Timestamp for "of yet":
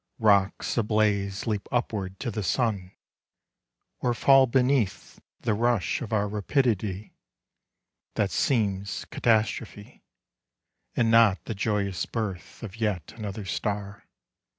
12.63-13.13